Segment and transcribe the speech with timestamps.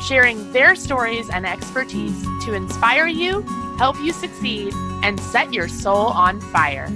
[0.00, 3.42] sharing their stories and expertise to inspire you,
[3.76, 4.72] help you succeed,
[5.02, 6.88] and set your soul on fire.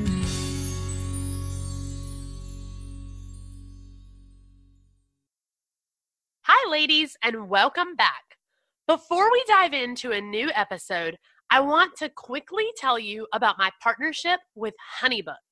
[6.42, 8.22] Hi, ladies, and welcome back.
[8.86, 11.18] Before we dive into a new episode,
[11.50, 15.43] I want to quickly tell you about my partnership with Honeybook.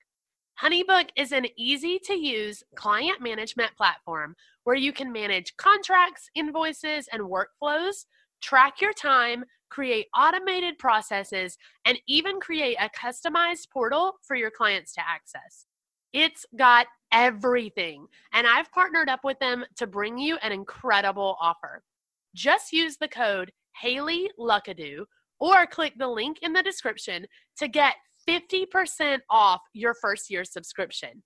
[0.62, 7.09] Honeybook is an easy to use client management platform where you can manage contracts, invoices,
[7.12, 8.05] and workflows,
[8.41, 14.93] track your time, create automated processes, and even create a customized portal for your clients
[14.95, 15.66] to access.
[16.13, 21.83] It's got everything, and I've partnered up with them to bring you an incredible offer.
[22.37, 25.07] Just use the code Haley Luckadoo
[25.40, 27.96] or click the link in the description to get
[28.28, 31.23] 50% off your first year subscription.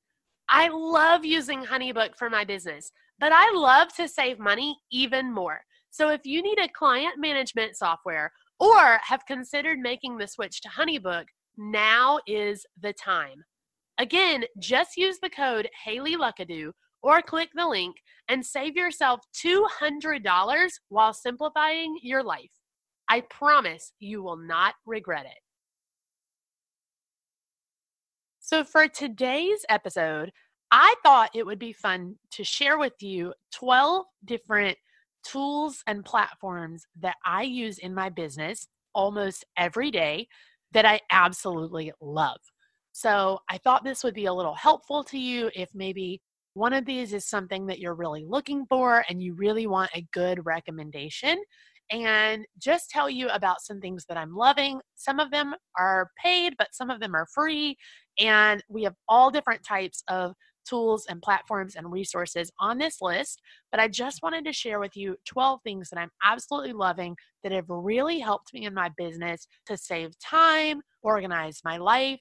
[0.48, 5.61] I love using Honeybook for my business, but I love to save money even more.
[5.91, 10.69] So if you need a client management software or have considered making the switch to
[10.69, 11.24] Honeybook,
[11.56, 13.44] now is the time.
[13.98, 16.70] Again, just use the code Haley Luckadoo
[17.02, 17.97] or click the link
[18.28, 22.50] and save yourself $200 while simplifying your life.
[23.08, 25.39] I promise you will not regret it.
[28.47, 30.30] So, for today's episode,
[30.70, 34.78] I thought it would be fun to share with you 12 different
[35.25, 40.28] tools and platforms that I use in my business almost every day
[40.70, 42.39] that I absolutely love.
[42.92, 46.22] So, I thought this would be a little helpful to you if maybe
[46.55, 50.06] one of these is something that you're really looking for and you really want a
[50.12, 51.42] good recommendation
[51.91, 54.80] and just tell you about some things that I'm loving.
[54.97, 57.77] Some of them are paid, but some of them are free.
[58.19, 60.35] And we have all different types of
[60.69, 63.41] tools and platforms and resources on this list.
[63.70, 67.52] But I just wanted to share with you 12 things that I'm absolutely loving that
[67.52, 72.20] have really helped me in my business to save time, organize my life,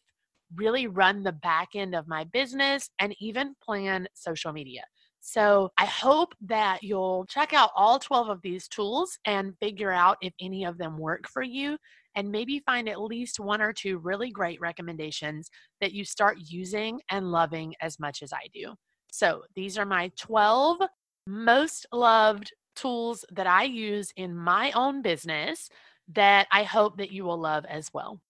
[0.56, 4.84] really run the back end of my business, and even plan social media.
[5.28, 10.18] So I hope that you'll check out all 12 of these tools and figure out
[10.22, 11.80] if any of them work for you
[12.14, 15.50] and maybe find at least one or two really great recommendations
[15.82, 18.76] that you start using and loving as much as I do.
[19.12, 20.82] So these are my 12
[21.26, 25.70] most loved tools that I use in my own business
[26.14, 28.22] that I hope that you will love as well.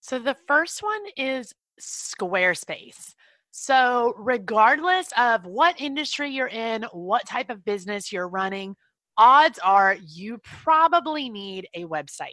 [0.00, 3.14] So the first one is Squarespace.
[3.54, 8.74] So, regardless of what industry you're in, what type of business you're running,
[9.18, 12.30] odds are you probably need a website.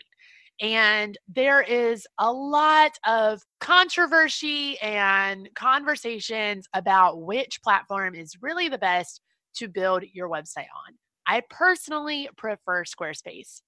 [0.62, 8.78] And there is a lot of controversy and conversations about which platform is really the
[8.78, 9.22] best
[9.56, 10.96] to build your website on.
[11.28, 13.62] I personally prefer Squarespace.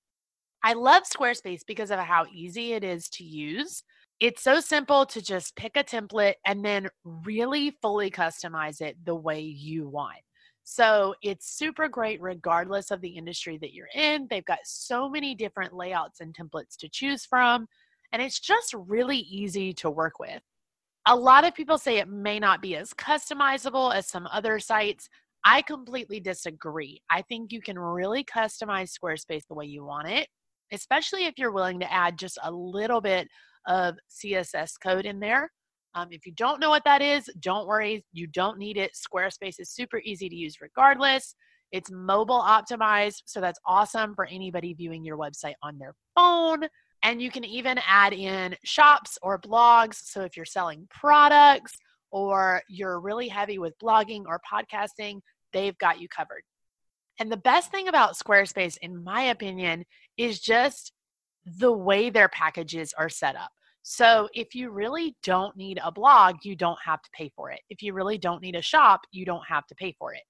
[0.64, 3.84] I love Squarespace because of how easy it is to use.
[4.22, 9.16] It's so simple to just pick a template and then really fully customize it the
[9.16, 10.20] way you want.
[10.64, 14.28] So it's super great regardless of the industry that you're in.
[14.30, 17.66] They've got so many different layouts and templates to choose from,
[18.12, 20.44] and it's just really easy to work with.
[21.08, 25.10] A lot of people say it may not be as customizable as some other sites.
[25.44, 27.02] I completely disagree.
[27.10, 30.28] I think you can really customize Squarespace the way you want it,
[30.72, 33.28] especially if you're willing to add just a little bit
[33.68, 35.52] of CSS code in there.
[35.94, 38.92] Um, if you don't know what that is, don't worry, you don't need it.
[38.96, 41.36] Squarespace is super easy to use regardless.
[41.72, 46.64] It's mobile optimized, so that's awesome for anybody viewing your website on their phone.
[47.04, 49.96] And you can even add in shops or blogs.
[49.96, 51.74] So if you're selling products
[52.12, 55.22] or you're really heavy with blogging or podcasting,
[55.54, 56.44] they've got you covered.
[57.20, 59.86] And the best thing about Squarespace, in my opinion,
[60.18, 60.92] is just
[61.46, 63.52] the way their packages are set up.
[63.84, 67.62] So if you really don't need a blog, you don't have to pay for it.
[67.70, 70.22] If you really don't need a shop, you don't have to pay for it.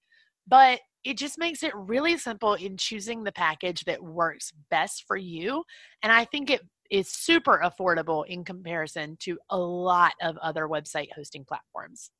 [0.47, 5.17] But it just makes it really simple in choosing the package that works best for
[5.17, 5.63] you.
[6.03, 11.07] And I think it is super affordable in comparison to a lot of other website
[11.15, 12.11] hosting platforms.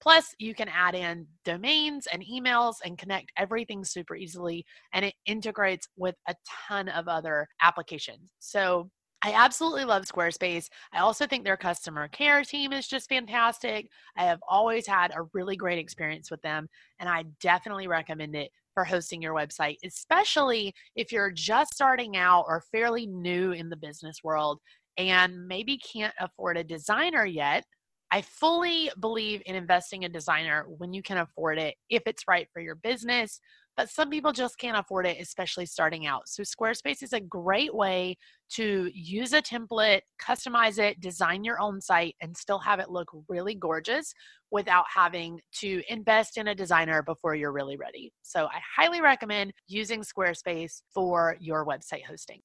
[0.00, 5.14] Plus, you can add in domains and emails and connect everything super easily, and it
[5.26, 6.34] integrates with a
[6.68, 8.32] ton of other applications.
[8.38, 8.90] So,
[9.22, 10.68] I absolutely love Squarespace.
[10.94, 13.88] I also think their customer care team is just fantastic.
[14.16, 16.68] I have always had a really great experience with them,
[16.98, 22.44] and I definitely recommend it for hosting your website, especially if you're just starting out
[22.48, 24.60] or fairly new in the business world
[24.96, 27.64] and maybe can't afford a designer yet.
[28.12, 32.24] I fully believe in investing in a designer when you can afford it, if it's
[32.26, 33.40] right for your business,
[33.76, 36.28] but some people just can't afford it, especially starting out.
[36.28, 38.16] So, Squarespace is a great way
[38.54, 43.08] to use a template, customize it, design your own site, and still have it look
[43.28, 44.12] really gorgeous
[44.50, 48.12] without having to invest in a designer before you're really ready.
[48.22, 52.40] So, I highly recommend using Squarespace for your website hosting.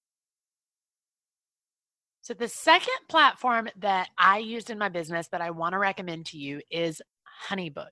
[2.25, 6.25] So, the second platform that I used in my business that I want to recommend
[6.27, 6.99] to you is
[7.47, 7.91] Honeybook.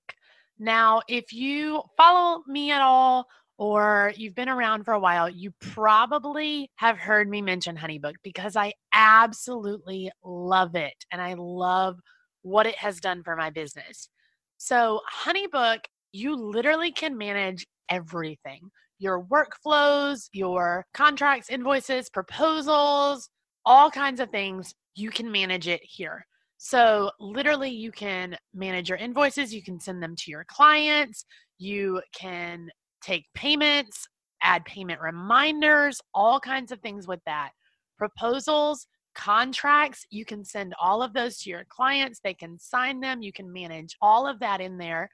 [0.57, 3.27] Now, if you follow me at all
[3.59, 8.55] or you've been around for a while, you probably have heard me mention Honeybook because
[8.55, 11.99] I absolutely love it and I love
[12.41, 14.09] what it has done for my business.
[14.57, 15.81] So, Honeybook,
[16.11, 23.29] you literally can manage everything your workflows, your contracts, invoices, proposals,
[23.65, 24.73] all kinds of things.
[24.95, 26.25] You can manage it here.
[26.57, 31.25] So, literally, you can manage your invoices, you can send them to your clients,
[31.57, 32.69] you can
[33.01, 34.07] take payments,
[34.41, 37.51] add payment reminders, all kinds of things with that.
[37.97, 43.21] Proposals, contracts, you can send all of those to your clients, they can sign them,
[43.21, 45.09] you can manage all of that in there.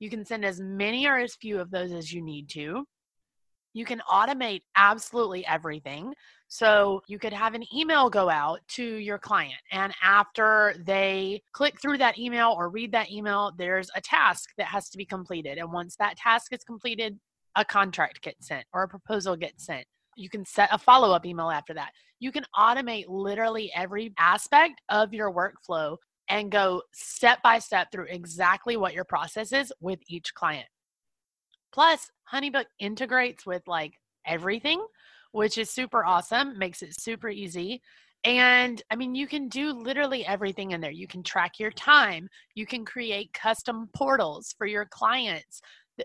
[0.00, 2.84] You can send as many or as few of those as you need to.
[3.74, 6.14] You can automate absolutely everything.
[6.48, 11.80] So you could have an email go out to your client, and after they click
[11.80, 15.58] through that email or read that email, there's a task that has to be completed.
[15.58, 17.18] And once that task is completed,
[17.56, 19.84] a contract gets sent or a proposal gets sent.
[20.16, 21.90] You can set a follow up email after that.
[22.20, 25.96] You can automate literally every aspect of your workflow
[26.28, 30.66] and go step by step through exactly what your process is with each client.
[31.74, 33.94] Plus, Honeybook integrates with like
[34.24, 34.80] everything,
[35.32, 37.82] which is super awesome, makes it super easy.
[38.22, 40.92] And I mean, you can do literally everything in there.
[40.92, 45.60] You can track your time, you can create custom portals for your clients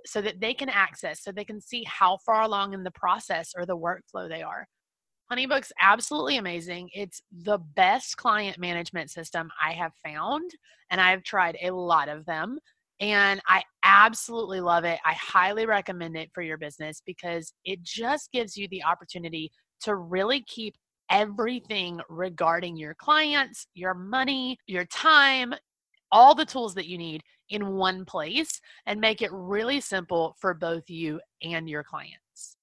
[0.07, 3.53] so that they can access, so they can see how far along in the process
[3.55, 4.67] or the workflow they are.
[5.31, 6.89] Honeybook's absolutely amazing.
[6.93, 10.49] It's the best client management system I have found,
[10.89, 12.57] and I've tried a lot of them.
[12.99, 14.99] And I absolutely love it.
[15.05, 19.51] I highly recommend it for your business because it just gives you the opportunity
[19.81, 20.75] to really keep
[21.09, 25.53] everything regarding your clients, your money, your time,
[26.11, 30.53] all the tools that you need in one place and make it really simple for
[30.53, 32.57] both you and your clients.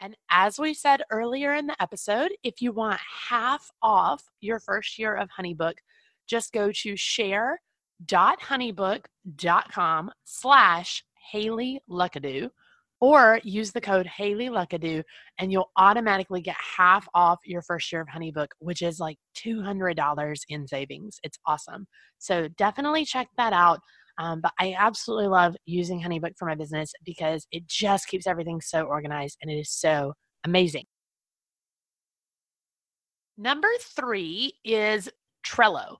[0.00, 4.98] And as we said earlier in the episode, if you want half off your first
[4.98, 5.74] year of Honeybook,
[6.26, 7.60] just go to share
[8.06, 12.48] honeybook.com slash Haley Luckadoo
[13.00, 15.02] or use the code Haley Luckadoo
[15.38, 20.40] and you'll automatically get half off your first year of Honeybook, which is like $200
[20.48, 21.18] in savings.
[21.22, 21.86] It's awesome.
[22.18, 23.80] So definitely check that out.
[24.18, 28.60] Um, but I absolutely love using Honeybook for my business because it just keeps everything
[28.60, 30.14] so organized and it is so
[30.44, 30.84] amazing.
[33.36, 35.10] Number three is
[35.44, 35.96] Trello.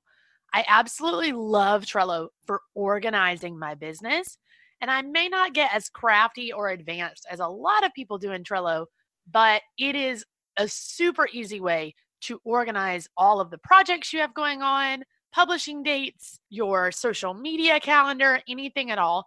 [0.54, 4.38] I absolutely love Trello for organizing my business.
[4.80, 8.30] And I may not get as crafty or advanced as a lot of people do
[8.30, 8.86] in Trello,
[9.30, 10.24] but it is
[10.56, 15.82] a super easy way to organize all of the projects you have going on, publishing
[15.82, 19.26] dates, your social media calendar, anything at all.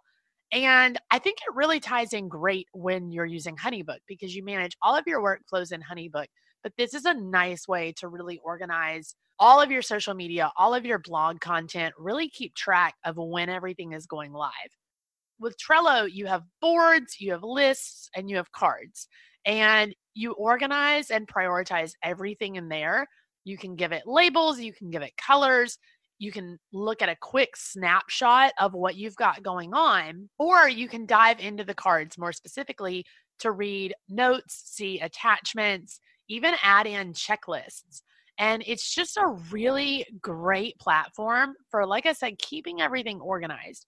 [0.50, 4.76] And I think it really ties in great when you're using Honeybook because you manage
[4.80, 6.28] all of your workflows in Honeybook.
[6.62, 10.74] But this is a nice way to really organize all of your social media, all
[10.74, 14.52] of your blog content, really keep track of when everything is going live.
[15.40, 19.08] With Trello, you have boards, you have lists, and you have cards.
[19.46, 23.06] And you organize and prioritize everything in there.
[23.44, 25.78] You can give it labels, you can give it colors,
[26.18, 30.88] you can look at a quick snapshot of what you've got going on, or you
[30.88, 33.04] can dive into the cards more specifically
[33.38, 38.02] to read notes, see attachments, even add in checklists.
[38.38, 43.86] And it's just a really great platform for, like I said, keeping everything organized.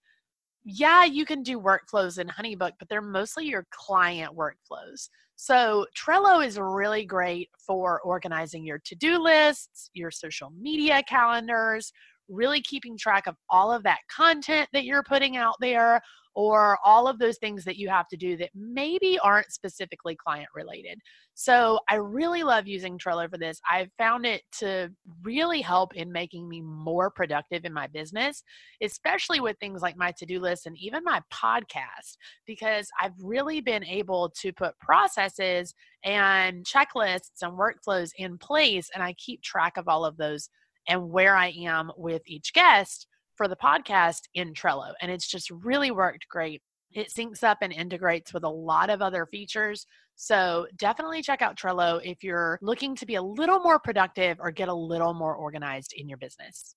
[0.63, 5.09] Yeah, you can do workflows in Honeybook, but they're mostly your client workflows.
[5.37, 11.91] So Trello is really great for organizing your to do lists, your social media calendars,
[12.31, 16.01] really keeping track of all of that content that you're putting out there
[16.33, 20.47] or all of those things that you have to do that maybe aren't specifically client
[20.55, 20.97] related.
[21.33, 23.59] So I really love using Trello for this.
[23.69, 24.91] I've found it to
[25.23, 28.43] really help in making me more productive in my business,
[28.81, 33.59] especially with things like my to do list and even my podcast, because I've really
[33.59, 35.73] been able to put processes
[36.05, 38.89] and checklists and workflows in place.
[38.93, 40.49] And I keep track of all of those
[40.87, 44.93] and where I am with each guest for the podcast in Trello.
[45.01, 46.61] And it's just really worked great.
[46.91, 49.85] It syncs up and integrates with a lot of other features.
[50.15, 54.51] So definitely check out Trello if you're looking to be a little more productive or
[54.51, 56.75] get a little more organized in your business.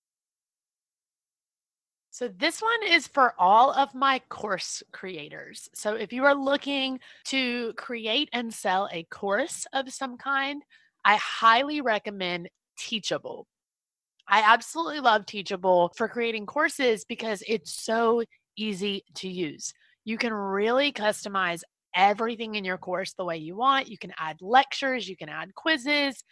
[2.11, 5.69] So, this one is for all of my course creators.
[5.75, 10.63] So, if you are looking to create and sell a course of some kind,
[11.05, 13.49] I highly recommend Teachable.
[14.29, 18.23] I absolutely love Teachable for creating courses because it's so
[18.57, 19.73] easy to use.
[20.05, 21.63] You can really customize
[21.95, 23.89] everything in your course the way you want.
[23.89, 26.23] You can add lectures, you can add quizzes,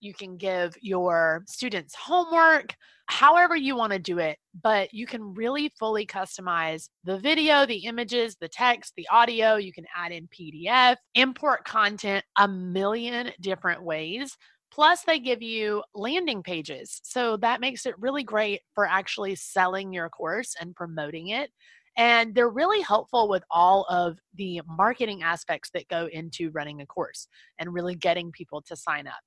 [0.00, 2.74] you can give your students homework,
[3.06, 7.84] however you want to do it, but you can really fully customize the video, the
[7.84, 9.56] images, the text, the audio.
[9.56, 14.36] You can add in PDF, import content a million different ways
[14.72, 17.00] Plus, they give you landing pages.
[17.04, 21.50] So that makes it really great for actually selling your course and promoting it.
[21.98, 26.86] And they're really helpful with all of the marketing aspects that go into running a
[26.86, 29.20] course and really getting people to sign up.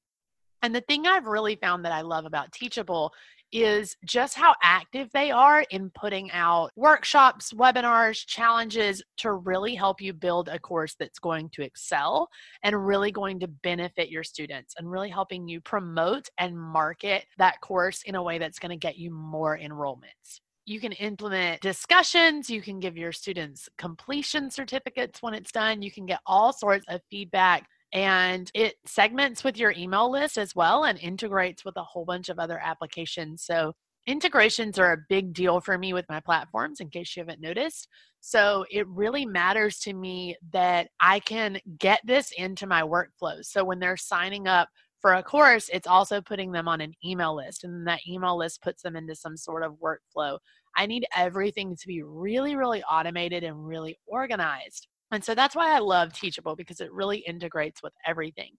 [0.64, 3.14] And the thing I've really found that I love about Teachable
[3.56, 10.02] is just how active they are in putting out workshops, webinars, challenges to really help
[10.02, 12.28] you build a course that's going to excel
[12.64, 17.62] and really going to benefit your students and really helping you promote and market that
[17.62, 20.42] course in a way that's going to get you more enrollments.
[20.66, 22.50] You can implement discussions.
[22.50, 25.82] You can give your students completion certificates when it's done.
[25.82, 30.54] You can get all sorts of feedback and it segments with your email list as
[30.54, 33.42] well and integrates with a whole bunch of other applications.
[33.44, 33.72] So
[34.06, 37.88] integrations are a big deal for me with my platforms in case you haven't noticed.
[38.20, 43.46] So it really matters to me that I can get this into my workflows.
[43.46, 44.68] So when they're signing up
[45.00, 48.62] for a course, it's also putting them on an email list, and that email list
[48.62, 50.38] puts them into some sort of workflow.
[50.76, 54.88] I need everything to be really, really automated and really organized.
[55.12, 58.52] And so that's why I love Teachable because it really integrates with everything.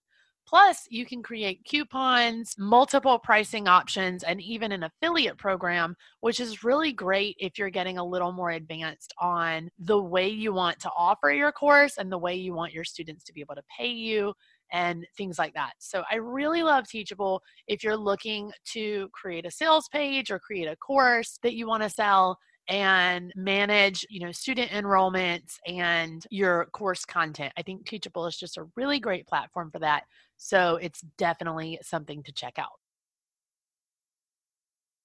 [0.46, 6.62] Plus, you can create coupons, multiple pricing options, and even an affiliate program, which is
[6.62, 10.90] really great if you're getting a little more advanced on the way you want to
[10.96, 13.88] offer your course and the way you want your students to be able to pay
[13.88, 14.32] you
[14.70, 15.72] and things like that.
[15.78, 20.68] So, I really love Teachable if you're looking to create a sales page or create
[20.68, 22.38] a course that you want to sell
[22.68, 27.52] and manage you know student enrollments and your course content.
[27.56, 30.04] I think teachable is just a really great platform for that
[30.36, 32.78] so it's definitely something to check out.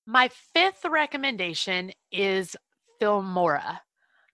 [0.05, 2.55] My fifth recommendation is
[3.01, 3.79] filmora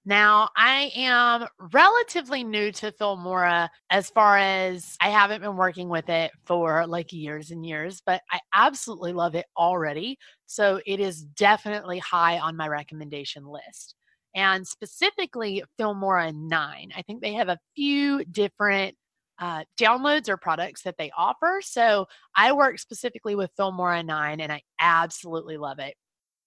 [0.07, 6.07] now, I am relatively new to Filmora as far as I haven't been working with
[6.07, 10.17] it for like years and years, but I absolutely love it already.
[10.45, 13.95] So it is definitely high on my recommendation list.
[14.33, 16.91] And specifically, Filmora 9.
[16.95, 18.95] I think they have a few different
[19.39, 21.59] uh, downloads or products that they offer.
[21.61, 25.95] So I work specifically with Filmora 9 and I absolutely love it.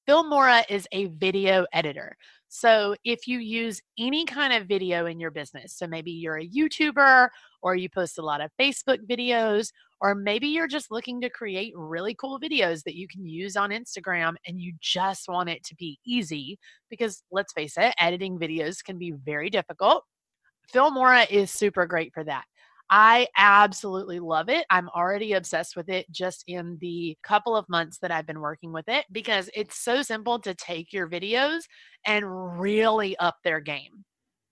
[0.09, 2.17] Filmora is a video editor.
[2.53, 6.49] So if you use any kind of video in your business, so maybe you're a
[6.49, 7.29] YouTuber
[7.63, 11.73] or you post a lot of Facebook videos, or maybe you're just looking to create
[11.77, 15.77] really cool videos that you can use on Instagram and you just want it to
[15.77, 16.59] be easy,
[16.91, 20.03] because let's face it, editing videos can be very difficult.
[20.75, 22.45] Filmora is super great for that.
[22.91, 24.67] I absolutely love it.
[24.69, 28.73] I'm already obsessed with it just in the couple of months that I've been working
[28.73, 31.61] with it because it's so simple to take your videos
[32.05, 34.05] and really up their game.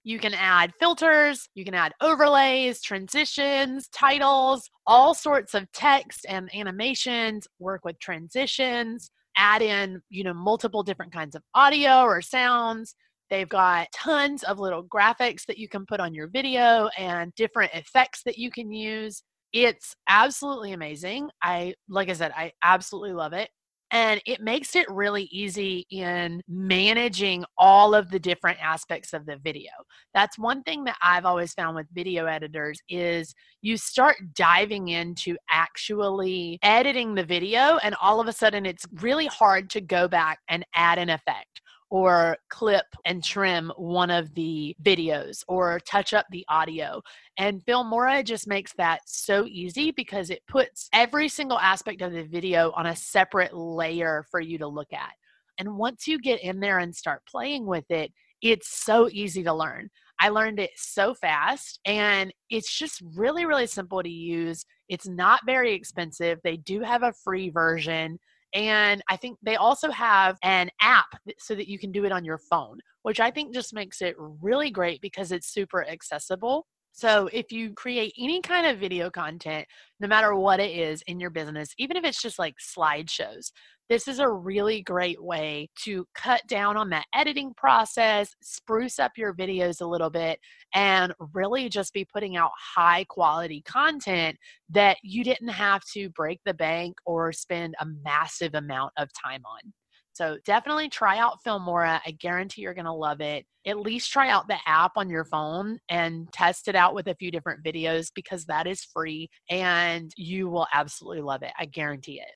[0.04, 6.48] You can add filters, you can add overlays, transitions, titles, all sorts of text and
[6.54, 12.94] animations, work with transitions, add in, you know, multiple different kinds of audio or sounds
[13.30, 17.72] They've got tons of little graphics that you can put on your video and different
[17.74, 19.22] effects that you can use.
[19.52, 21.30] It's absolutely amazing.
[21.42, 23.50] I, like I said, I absolutely love it.
[23.90, 29.38] And it makes it really easy in managing all of the different aspects of the
[29.38, 29.70] video.
[30.12, 35.38] That's one thing that I've always found with video editors is you start diving into
[35.50, 40.40] actually editing the video and all of a sudden it's really hard to go back
[40.48, 46.26] and add an effect or clip and trim one of the videos or touch up
[46.30, 47.00] the audio.
[47.38, 52.24] And Filmora just makes that so easy because it puts every single aspect of the
[52.24, 55.12] video on a separate layer for you to look at.
[55.58, 59.52] And once you get in there and start playing with it, it's so easy to
[59.52, 59.90] learn.
[60.20, 64.64] I learned it so fast and it's just really, really simple to use.
[64.88, 66.40] It's not very expensive.
[66.42, 68.18] They do have a free version.
[68.54, 71.06] And I think they also have an app
[71.38, 74.14] so that you can do it on your phone, which I think just makes it
[74.18, 76.66] really great because it's super accessible.
[76.98, 79.68] So, if you create any kind of video content,
[80.00, 83.52] no matter what it is in your business, even if it's just like slideshows,
[83.88, 89.12] this is a really great way to cut down on that editing process, spruce up
[89.16, 90.40] your videos a little bit,
[90.74, 94.36] and really just be putting out high quality content
[94.68, 99.42] that you didn't have to break the bank or spend a massive amount of time
[99.46, 99.72] on.
[100.18, 102.00] So definitely try out Filmora.
[102.04, 103.46] I guarantee you're going to love it.
[103.64, 107.14] At least try out the app on your phone and test it out with a
[107.14, 111.52] few different videos because that is free and you will absolutely love it.
[111.56, 112.34] I guarantee it.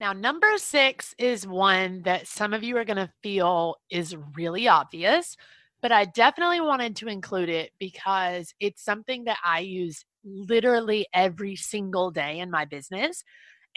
[0.00, 4.68] Now, number six is one that some of you are going to feel is really
[4.68, 5.34] obvious,
[5.80, 11.56] but I definitely wanted to include it because it's something that I use literally every
[11.56, 13.24] single day in my business.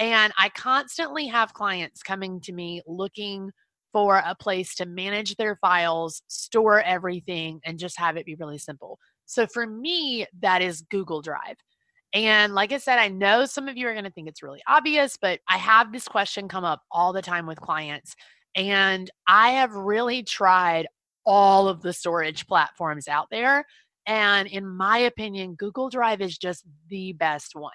[0.02, 3.52] And I constantly have clients coming to me looking
[3.94, 8.58] for a place to manage their files, store everything, and just have it be really
[8.58, 8.98] simple.
[9.28, 11.58] So for me, that is Google Drive.
[12.14, 14.64] And like I said, I know some of you are going to think it's really
[14.68, 18.16] obvious, but I have this question come up all the time with clients.
[18.56, 20.88] And I have really tried
[21.28, 23.68] all of the storage platforms out there.
[24.08, 27.72] And in my opinion, Google Drive is just the best one.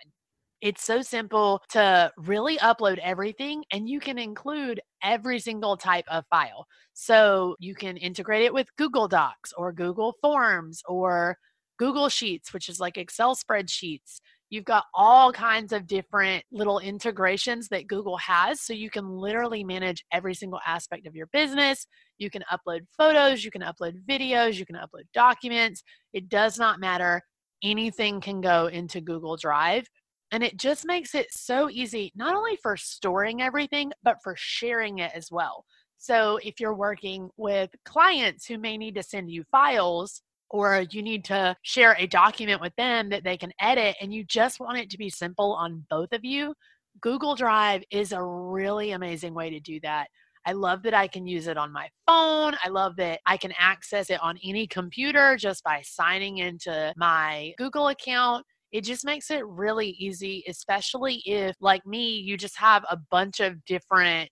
[0.63, 6.25] It's so simple to really upload everything, and you can include every single type of
[6.31, 6.67] file.
[6.95, 11.37] So you can integrate it with Google Docs or Google Forms or
[11.79, 14.21] Google Sheets, which is like Excel spreadsheets.
[14.49, 18.61] You've got all kinds of different little integrations that Google has.
[18.63, 21.87] So you can literally manage every single aspect of your business.
[22.19, 25.83] You can upload photos, you can upload videos, you can upload documents.
[26.13, 27.23] It does not matter.
[27.63, 29.87] Anything can go into Google Drive.
[30.33, 34.99] And it just makes it so easy, not only for storing everything, but for sharing
[34.99, 35.65] it as well.
[35.99, 41.03] So if you're working with clients who may need to send you files, or you
[41.03, 44.79] need to share a document with them that they can edit, and you just want
[44.79, 46.55] it to be simple on both of you,
[47.01, 50.09] Google Drive is a really amazing way to do that.
[50.47, 52.55] I love that I can use it on my phone.
[52.65, 57.53] I love that I can access it on any computer just by signing into my
[57.59, 62.85] Google account it just makes it really easy, especially if, like me, you just have
[62.91, 64.31] a bunch of different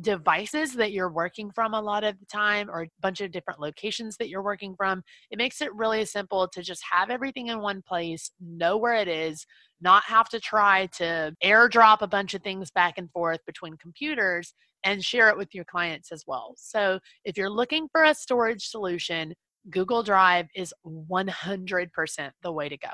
[0.00, 3.60] devices that you're working from a lot of the time or a bunch of different
[3.60, 5.02] locations that you're working from.
[5.30, 9.08] It makes it really simple to just have everything in one place know where it
[9.08, 9.46] is
[9.80, 14.54] not have to try to airdrop a bunch of things back and forth between computers
[14.82, 16.54] and share it with your clients as well.
[16.56, 19.34] So if you're looking for a storage solution
[19.70, 22.90] google drive is 100% the way to go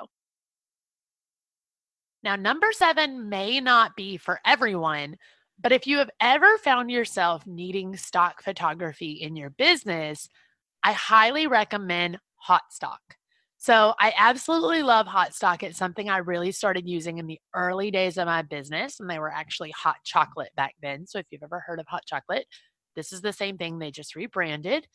[2.23, 5.17] now, number seven may not be for everyone,
[5.61, 10.29] but if you have ever found yourself needing stock photography in your business,
[10.83, 13.01] I highly recommend Haute Stock.
[13.59, 15.63] So I absolutely love Haute Stock.
[15.63, 19.19] It's something I really started using in the early days of my business, and they
[19.19, 21.07] were actually Haute Chocolate back then.
[21.07, 22.47] So if you've ever heard of Haute Chocolate,
[22.97, 23.79] this is the same thing.
[23.79, 24.87] They just rebranded,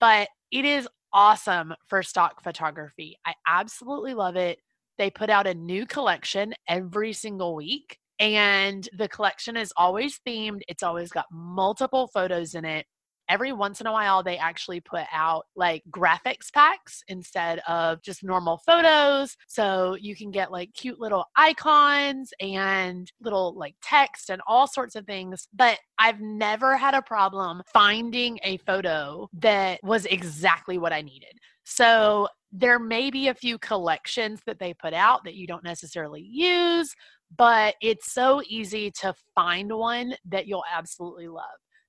[0.00, 3.18] but it is awesome for stock photography.
[3.26, 4.58] I absolutely love it.
[4.98, 7.98] They put out a new collection every single week.
[8.20, 10.60] And the collection is always themed.
[10.68, 12.86] It's always got multiple photos in it
[13.28, 18.22] every once in a while they actually put out like graphics packs instead of just
[18.22, 24.42] normal photos so you can get like cute little icons and little like text and
[24.46, 30.06] all sorts of things but I've never had a problem finding a photo that was
[30.06, 31.38] exactly what I needed.
[31.64, 36.20] So there may be a few collections that they put out that you don't necessarily
[36.22, 36.94] use,
[37.36, 41.44] but it's so easy to find one that you'll absolutely love.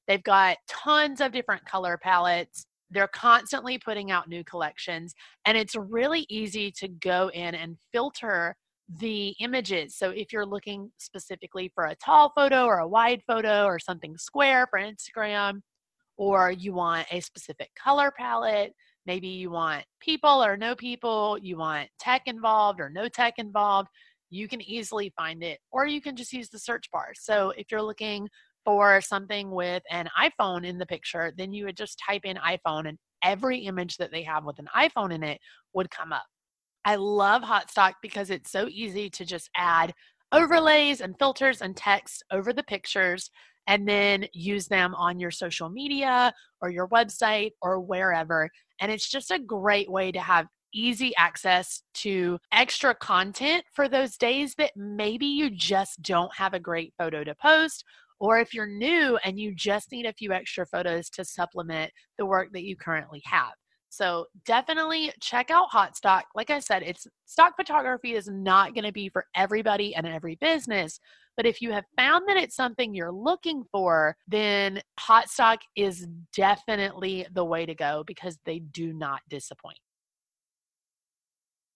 [0.08, 2.66] They've got tons of different color palettes.
[2.92, 5.16] They're constantly putting out new collections,
[5.46, 8.56] and it's really easy to go in and filter
[9.00, 9.96] the images.
[9.96, 14.16] So if you're looking specifically for a tall photo or a wide photo or something
[14.18, 15.62] square for Instagram,
[16.18, 18.74] or you want a specific color palette,
[19.06, 23.90] maybe you want people or no people, you want tech involved or no tech involved,
[24.30, 27.14] you can easily find it, or you can just use the search bar.
[27.16, 28.30] So if you're looking
[28.66, 32.90] for something with an iPhone in the picture, then you would just type in iPhone
[32.90, 35.40] and every image that they have with an iPhone in it
[35.74, 36.26] would come up.
[36.84, 39.94] I love Haute Stock because it's so easy to just add
[40.32, 43.32] overlays and filters and text over the pictures
[43.68, 48.50] and then use them on your social media or your website or wherever.
[48.80, 54.18] And it's just a great way to have easy access to extra content for those
[54.18, 57.84] days that maybe you just don't have a great photo to post.
[58.20, 62.26] Or if you're new and you just need a few extra photos to supplement the
[62.26, 63.54] work that you currently have.
[63.90, 66.26] So definitely check out Haute Stock.
[66.36, 70.36] Like I said, it's stock photography is not going to be for everybody and every
[70.36, 71.00] business.
[71.38, 76.08] But if you have found that it's something you're looking for, then Haute Stock is
[76.36, 79.80] definitely the way to go because they do not disappoint.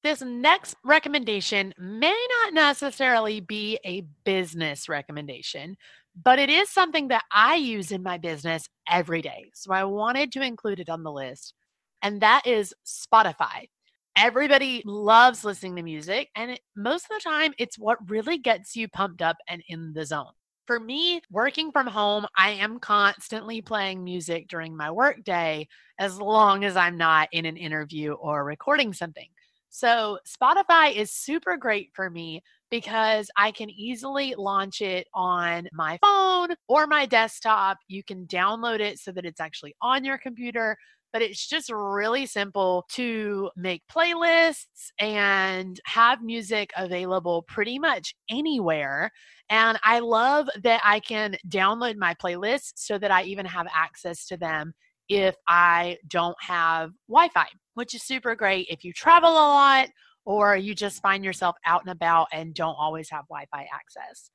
[0.02, 5.76] This next recommendation may not necessarily be a business recommendation,
[6.22, 9.52] but it is something that I use in my business every day.
[9.54, 11.54] So I wanted to include it on the list
[12.02, 13.68] and that is Spotify.
[14.16, 18.76] Everybody loves listening to music, and it, most of the time, it's what really gets
[18.76, 20.32] you pumped up and in the zone.
[20.68, 25.68] For me, working from home, I am constantly playing music during my workday
[25.98, 29.28] as long as I'm not in an interview or recording something.
[29.70, 35.98] So, Spotify is super great for me because I can easily launch it on my
[36.04, 37.78] phone or my desktop.
[37.88, 40.78] You can download it so that it's actually on your computer
[41.12, 49.12] but it's just really simple to make playlists and have music available pretty much anywhere.
[49.50, 54.28] And I love that I can download my playlists so that I even have access
[54.28, 54.74] to them
[55.08, 59.88] if I don't have Wi Fi, which is super great if you travel a lot
[60.30, 64.30] or you just find yourself out and about and don't always have Wi Fi access.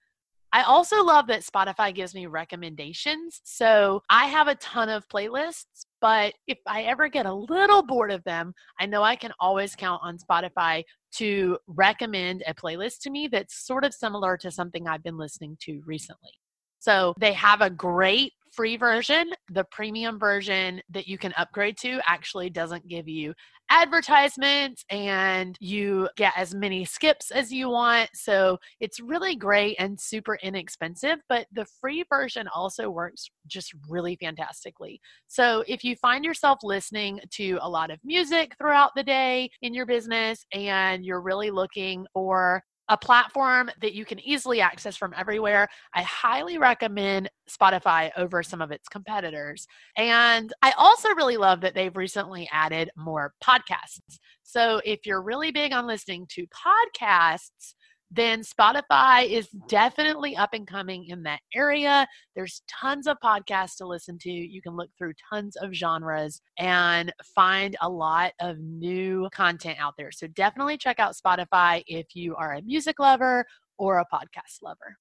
[0.52, 3.40] I also love that Spotify gives me recommendations.
[3.44, 8.10] So I have a ton of playlists, but if I ever get a little bored
[8.10, 10.82] of them, I know I can always count on Spotify
[11.18, 15.56] to recommend a playlist to me that's sort of similar to something I've been listening
[15.62, 16.32] to recently.
[16.80, 19.30] So they have a great free version.
[19.50, 23.34] The premium version that you can upgrade to actually doesn't give you
[23.70, 28.10] advertisements and you get as many skips as you want.
[28.14, 34.16] So it's really great and super inexpensive, but the free version also works just really
[34.16, 35.00] fantastically.
[35.28, 39.74] So if you find yourself listening to a lot of music throughout the day in
[39.74, 45.14] your business and you're really looking for a platform that you can easily access from
[45.16, 45.68] everywhere.
[45.94, 49.66] I highly recommend Spotify over some of its competitors.
[49.96, 54.18] And I also really love that they've recently added more podcasts.
[54.42, 57.74] So if you're really big on listening to podcasts,
[58.14, 62.06] then Spotify is definitely up and coming in that area.
[62.34, 64.30] There's tons of podcasts to listen to.
[64.30, 69.94] You can look through tons of genres and find a lot of new content out
[69.98, 70.12] there.
[70.12, 73.44] So definitely check out Spotify if you are a music lover
[73.78, 74.96] or a podcast lover.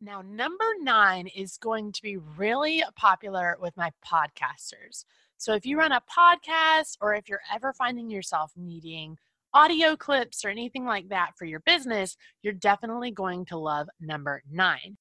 [0.00, 5.04] Now, number nine is going to be really popular with my podcasters.
[5.36, 9.16] So, if you run a podcast or if you're ever finding yourself needing
[9.54, 14.42] audio clips or anything like that for your business, you're definitely going to love number
[14.50, 14.96] nine.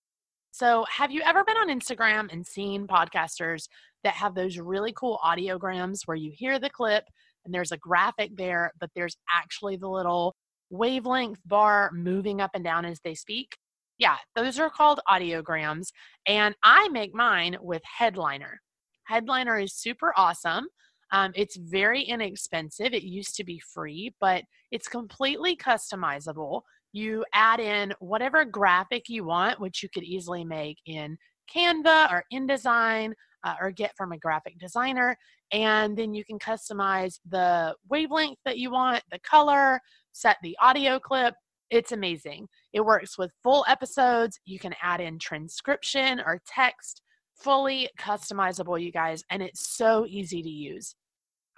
[0.52, 3.68] So, have you ever been on Instagram and seen podcasters
[4.04, 7.06] that have those really cool audiograms where you hear the clip
[7.46, 10.36] and there's a graphic there, but there's actually the little
[10.70, 13.56] wavelength bar moving up and down as they speak?
[13.98, 15.90] Yeah, those are called audiograms.
[16.26, 18.60] And I make mine with Headliner.
[19.04, 20.68] Headliner is super awesome.
[21.12, 22.94] Um, it's very inexpensive.
[22.94, 26.62] It used to be free, but it's completely customizable.
[26.94, 31.18] You add in whatever graphic you want, which you could easily make in
[31.54, 35.18] Canva or InDesign uh, or get from a graphic designer.
[35.52, 39.80] And then you can customize the wavelength that you want, the color,
[40.14, 41.34] set the audio clip.
[41.70, 42.48] It's amazing.
[42.74, 44.40] It works with full episodes.
[44.46, 47.02] You can add in transcription or text,
[47.36, 50.96] fully customizable, you guys, and it's so easy to use.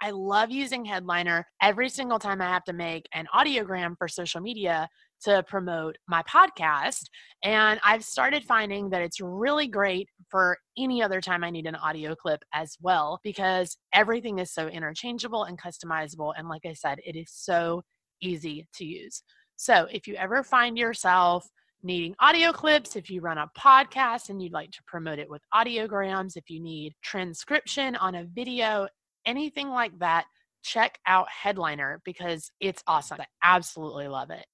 [0.04, 4.42] I love using Headliner every single time I have to make an audiogram for social
[4.42, 4.86] media
[5.22, 7.04] to promote my podcast.
[7.42, 11.76] And I've started finding that it's really great for any other time I need an
[11.76, 16.34] audio clip as well, because everything is so interchangeable and customizable.
[16.36, 17.80] And like I said, it is so
[18.20, 19.22] easy to use.
[19.56, 21.48] So if you ever find yourself
[21.82, 25.40] needing audio clips, if you run a podcast and you'd like to promote it with
[25.54, 28.86] audiograms, if you need transcription on a video,
[29.26, 30.26] anything like that,
[30.62, 33.20] check out Headliner because it's awesome.
[33.20, 34.46] I absolutely love it.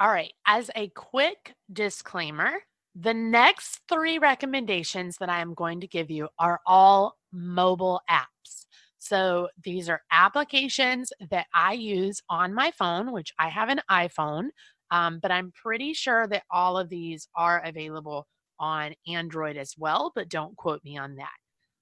[0.00, 2.52] All right, as a quick disclaimer,
[2.94, 8.66] the next three recommendations that I am going to give you are all mobile apps.
[8.98, 14.48] So these are applications that I use on my phone, which I have an iPhone,
[14.90, 18.26] um, but I'm pretty sure that all of these are available
[18.60, 21.30] on Android as well, but don't quote me on that.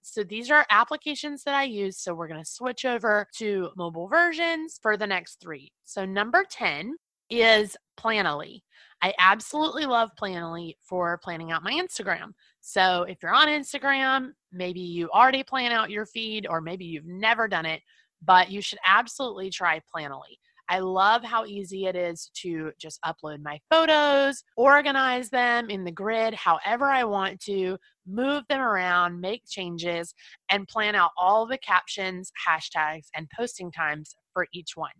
[0.08, 1.98] So these are applications that I use.
[1.98, 5.72] So we're going to switch over to mobile versions for the next three.
[5.84, 6.94] So number 10
[7.28, 8.60] is Planoly.
[9.02, 12.34] I absolutely love Planoly for planning out my Instagram.
[12.60, 17.04] So if you're on Instagram, maybe you already plan out your feed or maybe you've
[17.04, 17.82] never done it,
[18.24, 20.38] but you should absolutely try Planoly.
[20.68, 25.90] I love how easy it is to just upload my photos, organize them in the
[25.90, 30.14] grid however I want to, move them around, make changes,
[30.50, 34.90] and plan out all the captions, hashtags, and posting times for each one.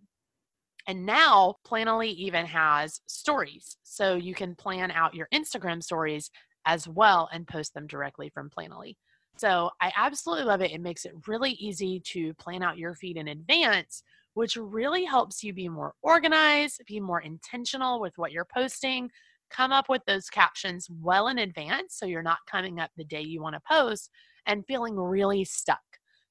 [0.87, 3.77] And now Planoly even has stories.
[3.83, 6.31] So you can plan out your Instagram stories
[6.65, 8.95] as well and post them directly from Planoly.
[9.37, 10.71] So I absolutely love it.
[10.71, 14.01] It makes it really easy to plan out your feed in advance,
[14.37, 19.09] which really helps you be more organized, be more intentional with what you're posting,
[19.49, 23.19] come up with those captions well in advance so you're not coming up the day
[23.19, 24.11] you want to post
[24.45, 25.81] and feeling really stuck.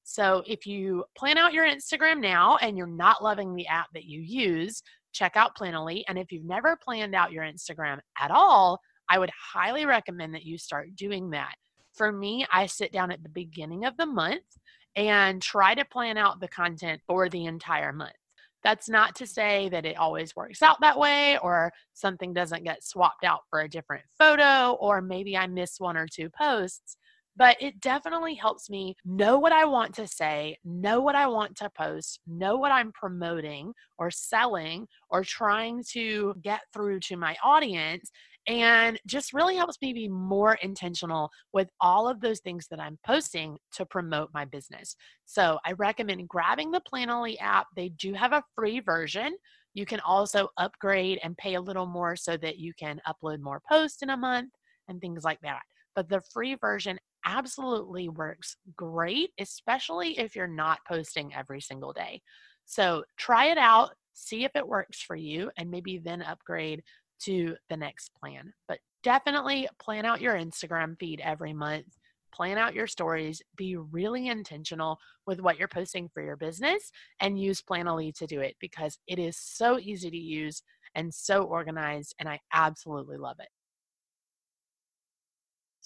[0.03, 4.05] So if you plan out your Instagram now and you're not loving the app that
[4.05, 6.03] you use, check out Planoly.
[6.07, 10.45] And if you've never planned out your Instagram at all, I would highly recommend that
[10.45, 11.55] you start doing that.
[11.93, 14.45] For me, I sit down at the beginning of the month
[14.97, 18.11] and try to plan out the content for the entire month.
[18.63, 22.83] That's not to say that it always works out that way or something doesn't get
[22.83, 26.97] swapped out for a different photo or maybe I miss one or two posts
[27.37, 31.55] but it definitely helps me know what I want to say, know what I want
[31.57, 37.37] to post, know what I'm promoting or selling or trying to get through to my
[37.43, 38.09] audience.
[38.47, 42.97] And just really helps me be more intentional with all of those things that I'm
[43.05, 44.95] posting to promote my business.
[45.25, 47.67] So I recommend grabbing the Planoly app.
[47.75, 49.35] They do have a free version.
[49.73, 53.61] You can also upgrade and pay a little more so that you can upload more
[53.69, 54.51] posts in a month
[54.87, 55.61] and things like that.
[55.93, 56.97] But the free version
[57.27, 62.21] absolutely works great, especially if you're not posting every single day.
[62.65, 66.83] So try it out, see if it works for you, and maybe then upgrade
[67.23, 68.53] to the next plan.
[68.67, 71.97] But definitely plan out your Instagram feed every month.
[72.33, 77.39] Plan out your stories, be really intentional with what you're posting for your business, and
[77.39, 80.61] use Planoly to do it because it is so easy to use
[80.93, 83.49] and so organized, and I absolutely love it.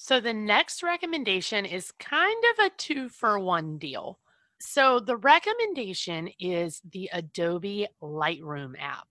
[0.04, 4.18] So the next recommendation is kind of a two for one deal.
[4.60, 9.06] So the recommendation is the Adobe Lightroom app.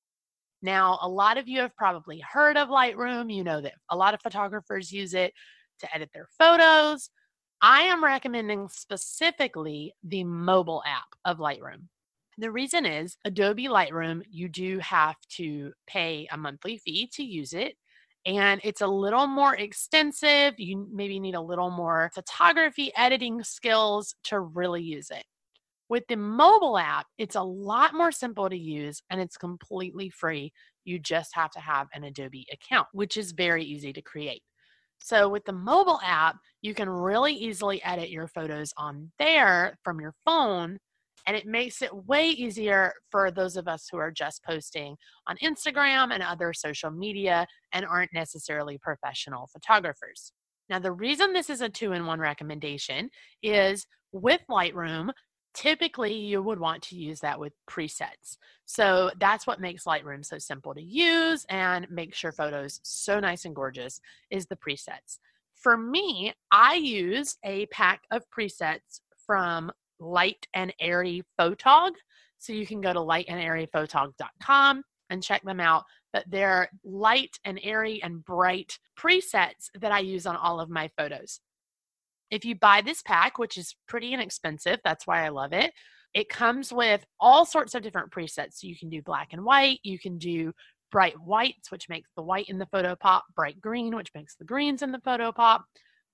[0.62, 3.32] Now, a lot of you have probably heard of Lightroom.
[3.32, 5.32] You know that a lot of photographers use it
[5.78, 7.08] to edit their photos.
[7.62, 11.84] I am recommending specifically the mobile app of Lightroom.
[12.36, 17.52] The reason is Adobe Lightroom, you do have to pay a monthly fee to use
[17.52, 17.76] it
[18.26, 20.54] and it's a little more extensive.
[20.58, 25.24] You maybe need a little more photography editing skills to really use it.
[25.88, 30.52] With the mobile app, it's a lot more simple to use and it's completely free.
[30.84, 34.42] You just have to have an Adobe account, which is very easy to create.
[35.02, 40.00] So, with the mobile app, you can really easily edit your photos on there from
[40.00, 40.78] your phone
[41.26, 45.36] and it makes it way easier for those of us who are just posting on
[45.38, 50.32] Instagram and other social media and aren't necessarily professional photographers.
[50.68, 53.10] Now, the reason this is a two in one recommendation
[53.42, 55.10] is with Lightroom,
[55.54, 58.36] typically you would want to use that with presets.
[58.66, 63.44] So that's what makes Lightroom so simple to use and makes your photos so nice
[63.44, 65.18] and gorgeous is the presets.
[65.54, 71.92] For me, I use a pack of presets from light and airy photog.
[72.38, 75.84] So you can go to lightandairyphotog.com and check them out.
[76.12, 80.90] But they're light and airy and bright presets that I use on all of my
[80.96, 81.40] photos.
[82.30, 85.72] If you buy this pack, which is pretty inexpensive, that's why I love it.
[86.14, 88.54] It comes with all sorts of different presets.
[88.54, 90.52] So you can do black and white, you can do
[90.90, 94.44] bright whites, which makes the white in the photo pop, bright green, which makes the
[94.44, 95.64] greens in the photo pop,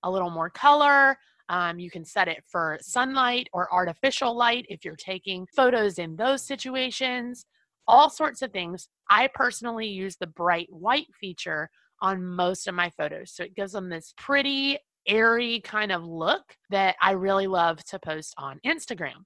[0.03, 1.17] a little more color,
[1.49, 6.17] Um, you can set it for sunlight or artificial light if you're taking photos in
[6.17, 7.47] those situations,
[7.87, 8.89] all sorts of things.
[9.09, 11.71] I personally use the bright white feature
[12.03, 13.33] on most of my photos.
[13.33, 14.79] So it gives them this pretty,
[15.09, 19.25] airy kind of look that I really love to post on Instagram.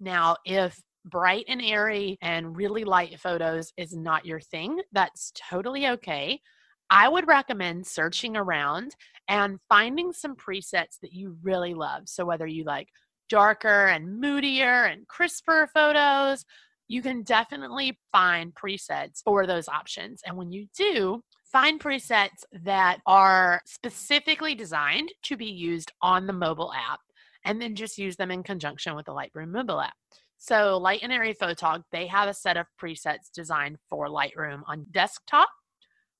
[0.00, 5.88] Now, if bright and airy and really light photos is not your thing, that's totally
[5.88, 6.40] okay.
[6.92, 8.94] I would recommend searching around
[9.26, 12.02] and finding some presets that you really love.
[12.06, 12.88] So, whether you like
[13.30, 16.44] darker and moodier and crisper photos,
[16.88, 20.20] you can definitely find presets for those options.
[20.26, 26.34] And when you do, find presets that are specifically designed to be used on the
[26.34, 27.00] mobile app
[27.46, 29.94] and then just use them in conjunction with the Lightroom mobile app.
[30.36, 34.84] So, Light and Airy Photog, they have a set of presets designed for Lightroom on
[34.90, 35.48] desktop,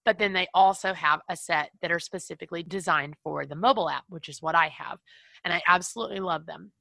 [0.05, 4.05] but then they also have a set that are specifically designed for the mobile app,
[4.09, 4.99] which is what I have.
[5.45, 6.73] And I absolutely love them.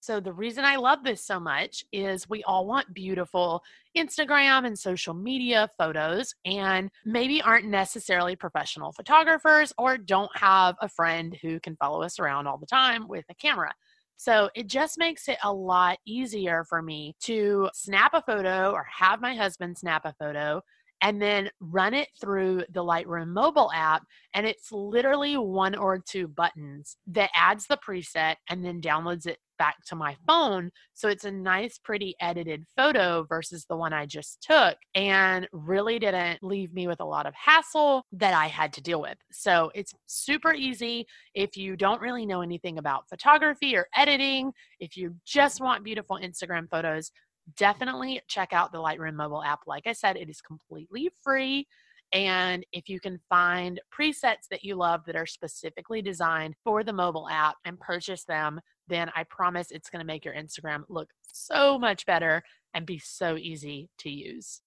[0.00, 3.62] So, the reason I love this so much is we all want beautiful
[3.96, 10.90] Instagram and social media photos, and maybe aren't necessarily professional photographers or don't have a
[10.90, 13.72] friend who can follow us around all the time with a camera.
[14.16, 18.86] So it just makes it a lot easier for me to snap a photo or
[18.98, 20.62] have my husband snap a photo
[21.04, 24.02] and then run it through the Lightroom mobile app.
[24.32, 29.38] And it's literally one or two buttons that adds the preset and then downloads it
[29.58, 30.70] back to my phone.
[30.94, 35.98] So it's a nice, pretty edited photo versus the one I just took and really
[35.98, 39.16] didn't leave me with a lot of hassle that I had to deal with.
[39.30, 44.96] So it's super easy if you don't really know anything about photography or editing, if
[44.96, 47.12] you just want beautiful Instagram photos.
[47.56, 49.60] Definitely check out the Lightroom mobile app.
[49.66, 51.66] Like I said, it is completely free.
[52.12, 56.92] And if you can find presets that you love that are specifically designed for the
[56.92, 61.10] mobile app and purchase them, then I promise it's going to make your Instagram look
[61.32, 64.60] so much better and be so easy to use.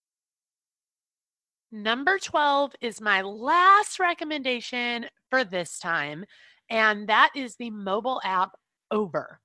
[1.72, 6.26] Number 12 is my last recommendation for this time,
[6.70, 8.52] and that is the mobile app
[8.90, 9.42] Over.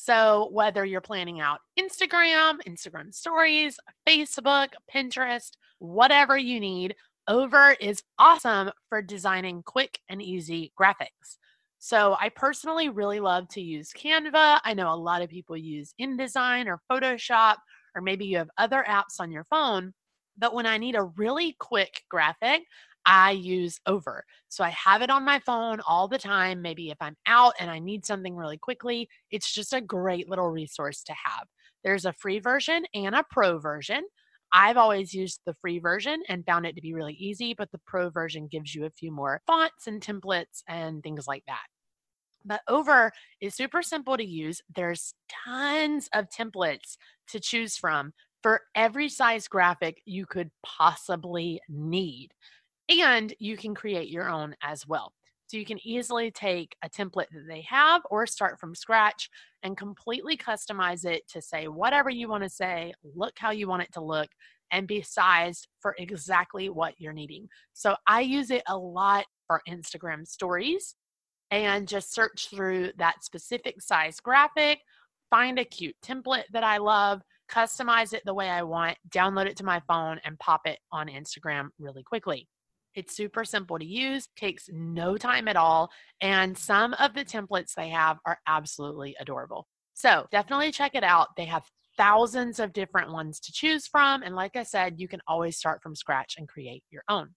[0.00, 6.94] So, whether you're planning out Instagram, Instagram stories, Facebook, Pinterest, whatever you need,
[7.26, 11.36] Over is awesome for designing quick and easy graphics.
[11.78, 14.60] So I personally really love to use Canva.
[14.64, 17.56] I know a lot of people use InDesign or Photoshop,
[17.94, 19.92] or maybe you have other apps on your phone.
[20.38, 22.62] But when I need a really quick graphic,
[23.08, 24.24] I use Over.
[24.48, 26.60] So I have it on my phone all the time.
[26.60, 30.50] Maybe if I'm out and I need something really quickly, it's just a great little
[30.50, 31.48] resource to have.
[31.82, 34.02] There's a free version and a pro version.
[34.52, 37.80] I've always used the free version and found it to be really easy, but the
[37.86, 41.64] pro version gives you a few more fonts and templates and things like that.
[42.44, 44.62] But Over is super simple to use.
[44.74, 45.14] There's
[45.46, 46.96] tons of templates
[47.28, 52.32] to choose from for every size graphic you could possibly need.
[52.88, 55.12] And you can create your own as well.
[55.46, 59.30] So you can easily take a template that they have or start from scratch
[59.62, 63.82] and completely customize it to say whatever you want to say, look how you want
[63.82, 64.28] it to look,
[64.70, 67.48] and be sized for exactly what you're needing.
[67.72, 70.94] So I use it a lot for Instagram stories
[71.50, 74.80] and just search through that specific size graphic,
[75.30, 79.56] find a cute template that I love, customize it the way I want, download it
[79.56, 82.46] to my phone, and pop it on Instagram really quickly.
[82.94, 87.74] It's super simple to use, takes no time at all, and some of the templates
[87.74, 89.66] they have are absolutely adorable.
[89.94, 91.28] So definitely check it out.
[91.36, 91.64] They have
[91.96, 94.22] thousands of different ones to choose from.
[94.22, 97.30] And like I said, you can always start from scratch and create your own.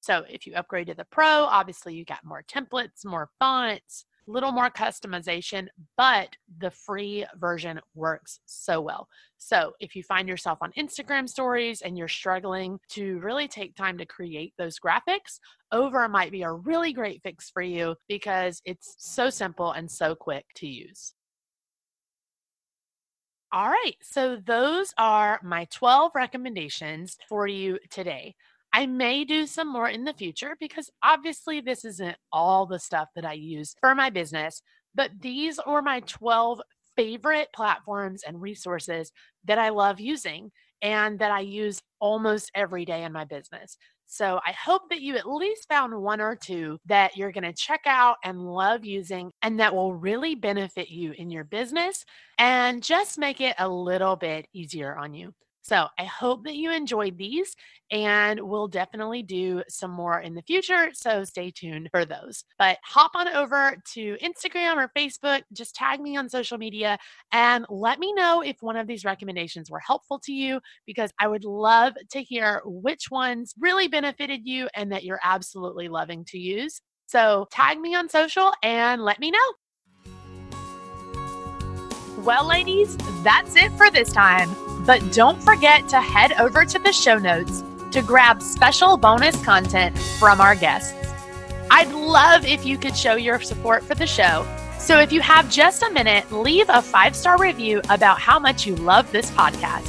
[0.00, 4.52] So if you upgrade to the Pro, obviously you got more templates, more fonts, little
[4.52, 9.08] more customization, but the free version works so well.
[9.38, 13.98] So, if you find yourself on Instagram stories and you're struggling to really take time
[13.98, 15.40] to create those graphics,
[15.72, 20.14] Over might be a really great fix for you because it's so simple and so
[20.14, 21.14] quick to use.
[23.50, 28.34] All right, so those are my 12 recommendations for you today.
[28.72, 33.08] I may do some more in the future because obviously this isn't all the stuff
[33.14, 34.62] that I use for my business,
[34.94, 36.60] but these are my 12
[36.96, 39.12] favorite platforms and resources
[39.44, 40.50] that I love using
[40.82, 43.78] and that I use almost every day in my business.
[44.06, 47.52] So I hope that you at least found one or two that you're going to
[47.52, 52.04] check out and love using and that will really benefit you in your business
[52.38, 55.34] and just make it a little bit easier on you.
[55.68, 57.54] So I hope that you enjoyed these
[57.90, 60.88] and we'll definitely do some more in the future.
[60.94, 62.44] So stay tuned for those.
[62.58, 66.96] But hop on over to Instagram or Facebook, just tag me on social media
[67.32, 71.28] and let me know if one of these recommendations were helpful to you because I
[71.28, 76.38] would love to hear which ones really benefited you and that you're absolutely loving to
[76.38, 76.80] use.
[77.08, 79.67] So tag me on social and let me know.
[82.28, 84.54] Well, ladies, that's it for this time.
[84.84, 89.98] But don't forget to head over to the show notes to grab special bonus content
[90.18, 90.92] from our guests.
[91.70, 94.46] I'd love if you could show your support for the show.
[94.78, 98.66] So if you have just a minute, leave a five star review about how much
[98.66, 99.88] you love this podcast.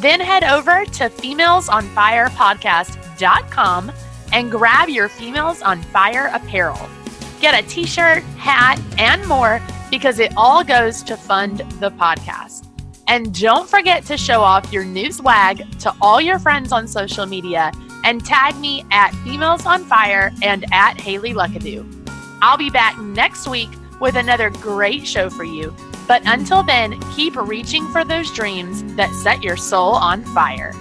[0.00, 3.92] Then head over to femalesonfirepodcast.com
[4.32, 6.88] and grab your Females on Fire apparel.
[7.38, 9.60] Get a t shirt, hat, and more
[9.96, 12.68] because it all goes to fund the podcast.
[13.08, 17.24] And don't forget to show off your new swag to all your friends on social
[17.24, 17.72] media
[18.04, 21.82] and tag me at Females on Fire and at Haley Luckadoo.
[22.42, 25.74] I'll be back next week with another great show for you.
[26.06, 30.74] But until then, keep reaching for those dreams that set your soul on fire.